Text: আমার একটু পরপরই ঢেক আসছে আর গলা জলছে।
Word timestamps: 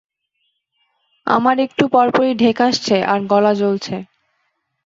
আমার 1.27 1.55
একটু 1.59 1.83
পরপরই 1.93 2.33
ঢেক 2.35 2.57
আসছে 2.61 2.95
আর 3.03 3.19
গলা 3.27 3.53
জলছে। 3.53 3.95